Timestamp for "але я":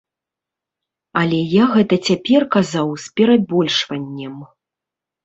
1.19-1.63